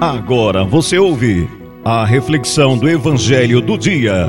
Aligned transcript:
Agora 0.00 0.64
você 0.64 0.98
ouve 0.98 1.46
a 1.84 2.06
reflexão 2.06 2.78
do 2.78 2.88
Evangelho 2.88 3.60
do 3.60 3.76
Dia. 3.76 4.28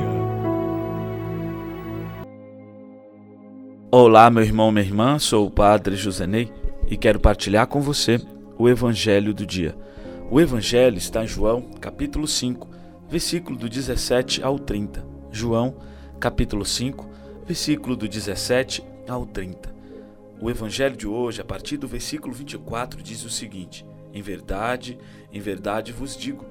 Olá, 3.89 4.29
meu 4.29 4.43
irmão, 4.43 4.69
minha 4.69 4.85
irmã, 4.85 5.17
sou 5.17 5.47
o 5.47 5.49
Padre 5.49 5.95
Josenei 5.95 6.51
e 6.89 6.97
quero 6.97 7.21
partilhar 7.21 7.67
com 7.67 7.79
você 7.79 8.19
o 8.57 8.67
Evangelho 8.67 9.33
do 9.33 9.45
Dia. 9.45 9.73
O 10.29 10.41
Evangelho 10.41 10.97
está 10.97 11.23
em 11.23 11.27
João, 11.27 11.61
capítulo 11.79 12.27
5, 12.27 12.67
versículo 13.09 13.57
do 13.57 13.69
17 13.69 14.43
ao 14.43 14.59
30. 14.59 15.05
João, 15.31 15.77
capítulo 16.19 16.65
5, 16.65 17.07
versículo 17.47 17.95
do 17.95 18.09
17 18.09 18.83
ao 19.07 19.25
30. 19.25 19.73
O 20.41 20.49
Evangelho 20.49 20.97
de 20.97 21.07
hoje, 21.07 21.39
a 21.39 21.45
partir 21.45 21.77
do 21.77 21.87
versículo 21.87 22.33
24, 22.33 23.01
diz 23.01 23.23
o 23.23 23.29
seguinte: 23.29 23.85
Em 24.13 24.21
verdade, 24.21 24.97
em 25.31 25.39
verdade 25.39 25.91
vos 25.91 26.15
digo: 26.17 26.45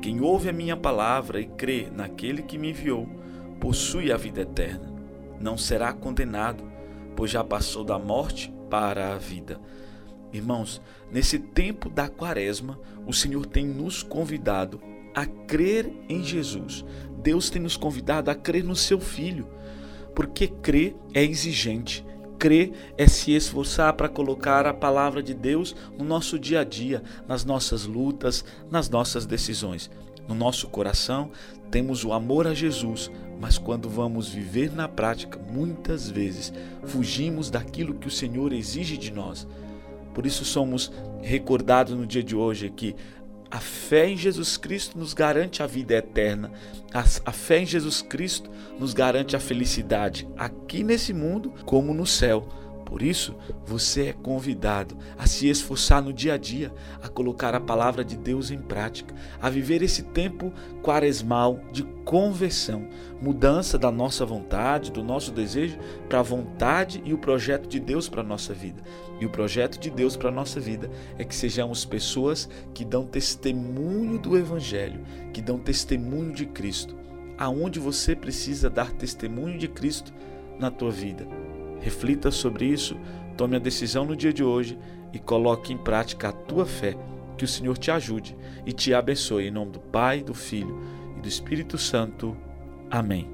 quem 0.00 0.20
ouve 0.20 0.48
a 0.48 0.52
minha 0.52 0.76
palavra 0.76 1.40
e 1.40 1.46
crê 1.46 1.88
naquele 1.92 2.42
que 2.42 2.56
me 2.56 2.70
enviou, 2.70 3.06
possui 3.60 4.10
a 4.10 4.16
vida 4.16 4.40
eterna. 4.40 4.92
Não 5.38 5.58
será 5.58 5.92
condenado, 5.92 6.64
pois 7.14 7.30
já 7.30 7.44
passou 7.44 7.84
da 7.84 7.98
morte 7.98 8.52
para 8.70 9.12
a 9.12 9.18
vida. 9.18 9.60
Irmãos, 10.32 10.80
nesse 11.10 11.38
tempo 11.38 11.90
da 11.90 12.08
quaresma, 12.08 12.78
o 13.06 13.12
Senhor 13.12 13.44
tem 13.44 13.66
nos 13.66 14.02
convidado 14.02 14.80
a 15.14 15.26
crer 15.26 15.92
em 16.08 16.22
Jesus. 16.22 16.84
Deus 17.22 17.50
tem 17.50 17.60
nos 17.60 17.76
convidado 17.76 18.30
a 18.30 18.34
crer 18.34 18.64
no 18.64 18.76
seu 18.76 19.00
Filho, 19.00 19.48
porque 20.14 20.46
crer 20.46 20.94
é 21.12 21.22
exigente. 21.22 22.06
Crer 22.40 22.72
é 22.96 23.06
se 23.06 23.32
esforçar 23.32 23.92
para 23.92 24.08
colocar 24.08 24.66
a 24.66 24.72
palavra 24.72 25.22
de 25.22 25.34
Deus 25.34 25.76
no 25.98 26.06
nosso 26.06 26.38
dia 26.38 26.60
a 26.60 26.64
dia, 26.64 27.02
nas 27.28 27.44
nossas 27.44 27.84
lutas, 27.84 28.42
nas 28.70 28.88
nossas 28.88 29.26
decisões. 29.26 29.90
No 30.26 30.34
nosso 30.34 30.66
coração 30.68 31.30
temos 31.70 32.02
o 32.02 32.14
amor 32.14 32.46
a 32.46 32.54
Jesus, 32.54 33.10
mas 33.38 33.58
quando 33.58 33.90
vamos 33.90 34.30
viver 34.30 34.72
na 34.72 34.88
prática, 34.88 35.38
muitas 35.52 36.08
vezes 36.08 36.50
fugimos 36.86 37.50
daquilo 37.50 37.92
que 37.92 38.08
o 38.08 38.10
Senhor 38.10 38.54
exige 38.54 38.96
de 38.96 39.12
nós. 39.12 39.46
Por 40.14 40.24
isso 40.24 40.42
somos 40.42 40.90
recordados 41.20 41.94
no 41.94 42.06
dia 42.06 42.22
de 42.22 42.34
hoje 42.34 42.70
que 42.70 42.96
a 43.50 43.58
fé 43.58 44.08
em 44.08 44.16
Jesus 44.16 44.56
Cristo 44.56 44.98
nos 44.98 45.12
garante 45.12 45.62
a 45.62 45.66
vida 45.66 45.94
eterna. 45.94 46.52
A, 46.94 47.00
a, 47.00 47.32
fé 47.32 47.58
em 47.58 47.66
Jesus 47.66 48.00
Cristo 48.00 48.50
nos 48.78 48.94
garante 48.94 49.34
a 49.34 49.40
felicidade 49.40 50.28
aqui 50.36 50.84
nesse 50.84 51.12
mundo 51.12 51.52
como 51.64 51.92
no 51.92 52.06
céu. 52.06 52.48
Por 52.84 53.02
isso, 53.02 53.36
você 53.64 54.08
é 54.08 54.12
convidado 54.12 54.96
a 55.16 55.26
se 55.26 55.48
esforçar 55.48 56.02
no 56.02 56.12
dia 56.12 56.34
a 56.34 56.36
dia, 56.36 56.72
a 57.02 57.08
colocar 57.08 57.54
a 57.54 57.60
palavra 57.60 58.04
de 58.04 58.16
Deus 58.16 58.50
em 58.50 58.58
prática, 58.58 59.14
a 59.40 59.48
viver 59.48 59.82
esse 59.82 60.02
tempo 60.02 60.52
quaresmal 60.82 61.60
de 61.72 61.84
conversão, 62.04 62.88
mudança 63.22 63.78
da 63.78 63.90
nossa 63.90 64.26
vontade, 64.26 64.90
do 64.90 65.04
nosso 65.04 65.30
desejo 65.30 65.78
para 66.08 66.18
a 66.18 66.22
vontade 66.22 67.00
e 67.04 67.14
o 67.14 67.18
projeto 67.18 67.68
de 67.68 67.78
Deus 67.78 68.08
para 68.08 68.22
a 68.22 68.24
nossa 68.24 68.52
vida. 68.52 68.82
E 69.20 69.26
o 69.26 69.30
projeto 69.30 69.78
de 69.78 69.90
Deus 69.90 70.16
para 70.16 70.28
a 70.28 70.32
nossa 70.32 70.58
vida 70.58 70.90
é 71.18 71.24
que 71.24 71.34
sejamos 71.34 71.84
pessoas 71.84 72.48
que 72.74 72.84
dão 72.84 73.04
testemunho 73.06 74.18
do 74.18 74.36
Evangelho, 74.36 75.00
que 75.32 75.40
dão 75.40 75.58
testemunho 75.58 76.32
de 76.32 76.46
Cristo. 76.46 76.96
Aonde 77.38 77.78
você 77.78 78.16
precisa 78.16 78.68
dar 78.68 78.90
testemunho 78.92 79.58
de 79.58 79.68
Cristo 79.68 80.12
na 80.58 80.70
tua 80.70 80.90
vida? 80.90 81.26
Reflita 81.80 82.30
sobre 82.30 82.66
isso, 82.66 82.96
tome 83.36 83.56
a 83.56 83.58
decisão 83.60 84.04
no 84.04 84.14
dia 84.14 84.32
de 84.32 84.44
hoje 84.44 84.78
e 85.12 85.18
coloque 85.18 85.72
em 85.72 85.78
prática 85.78 86.28
a 86.28 86.32
tua 86.32 86.66
fé. 86.66 86.96
Que 87.36 87.44
o 87.44 87.48
Senhor 87.48 87.78
te 87.78 87.90
ajude 87.90 88.36
e 88.66 88.72
te 88.72 88.92
abençoe. 88.92 89.46
Em 89.46 89.50
nome 89.50 89.72
do 89.72 89.80
Pai, 89.80 90.22
do 90.22 90.34
Filho 90.34 90.78
e 91.16 91.20
do 91.22 91.28
Espírito 91.28 91.78
Santo. 91.78 92.36
Amém. 92.90 93.28